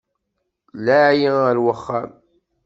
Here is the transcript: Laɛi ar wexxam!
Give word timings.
Laɛi 0.85 1.27
ar 1.49 1.57
wexxam! 1.63 2.09